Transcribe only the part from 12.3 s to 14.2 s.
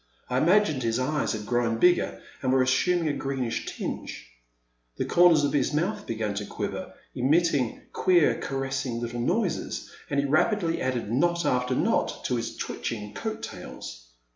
his twitching coat tails.